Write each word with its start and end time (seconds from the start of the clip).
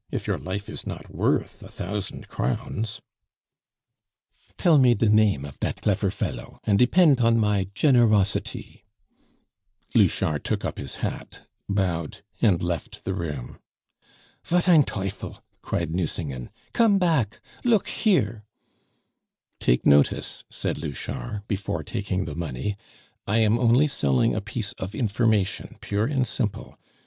If 0.09 0.25
your 0.25 0.39
life 0.39 0.67
is 0.67 0.87
not 0.87 1.13
worth 1.13 1.61
a 1.61 1.67
thousand 1.69 2.27
crowns" 2.27 3.01
"Tell 4.57 4.79
me 4.79 4.95
de 4.95 5.07
name 5.07 5.45
of 5.45 5.59
dat 5.59 5.83
clefer 5.83 6.09
fellow, 6.11 6.59
and 6.63 6.79
depent 6.79 7.21
on 7.21 7.39
my 7.39 7.67
generosity" 7.75 8.83
Louchard 9.93 10.43
took 10.43 10.65
up 10.65 10.79
his 10.79 10.95
hat, 11.05 11.47
bowed, 11.69 12.23
and 12.41 12.63
left 12.63 13.03
the 13.03 13.13
room. 13.13 13.59
"Wat 14.49 14.67
ein 14.67 14.83
teufel!" 14.85 15.43
cried 15.61 15.91
Nucingen. 15.93 16.49
"Come 16.73 16.97
back 16.97 17.39
look 17.63 17.87
here" 17.87 18.43
"Take 19.69 19.85
notice," 19.85 20.45
said 20.49 20.79
Louchard, 20.79 21.43
before 21.47 21.83
taking 21.83 22.25
the 22.25 22.33
money, 22.33 22.75
"I 23.27 23.37
am 23.37 23.59
only 23.59 23.85
selling 23.85 24.33
a 24.35 24.41
piece 24.41 24.73
of 24.79 24.95
information, 24.95 25.77
pure 25.79 26.07
and 26.07 26.25
simple. 26.25 26.75